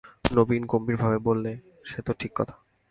নবীন 0.35 0.63
গম্ভীর 0.65 0.97
ভাবে 0.97 1.17
বললে, 1.17 1.51
সে 1.85 1.99
তো 2.01 2.11
ঠিক 2.19 2.31
কথা। 2.35 2.55